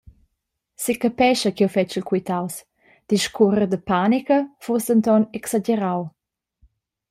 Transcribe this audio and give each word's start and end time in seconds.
Secapescha 0.83 1.49
ch’jeu 1.53 1.71
fetschel 1.75 2.07
quitaus, 2.09 2.55
discuorer 3.11 3.67
da 3.71 3.79
panica 3.91 4.37
fuss 4.63 4.85
denton 4.89 5.23
exagerau. 5.37 6.01